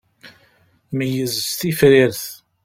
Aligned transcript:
Meyyez 0.97 1.33
s 1.47 1.49
tifrirt. 1.59 2.21